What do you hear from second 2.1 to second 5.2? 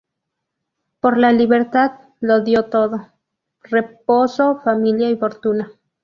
lo dio todo: reposo, familia y